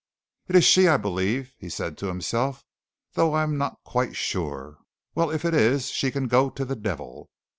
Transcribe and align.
"It 0.47 0.55
is 0.55 0.63
she, 0.65 0.87
I 0.87 0.97
believe," 0.97 1.53
he 1.59 1.69
said 1.69 1.95
to 1.99 2.07
himself, 2.07 2.65
"though 3.13 3.33
I 3.33 3.43
am 3.43 3.59
not 3.59 3.77
quite 3.83 4.15
sure. 4.15 4.79
Well, 5.13 5.29
if 5.29 5.45
it 5.45 5.53
is 5.53 5.89
she 5.91 6.09
can 6.09 6.27
go 6.27 6.49
to 6.49 6.65
the 6.65 6.75
devil!" 6.75 7.29